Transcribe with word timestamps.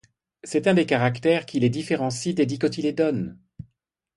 C'est 0.43 0.65
un 0.65 0.73
des 0.73 0.87
caractères 0.87 1.45
qui 1.45 1.59
les 1.59 1.69
différencient 1.69 2.33
des 2.33 2.47
dicotylédones. 2.47 3.37